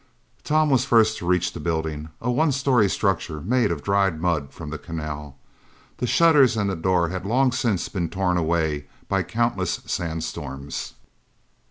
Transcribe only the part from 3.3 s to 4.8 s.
made of dried mud from the